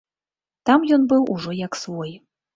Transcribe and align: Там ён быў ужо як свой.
Там 0.69 0.87
ён 0.97 1.05
быў 1.13 1.29
ужо 1.37 1.55
як 1.61 1.79
свой. 1.83 2.11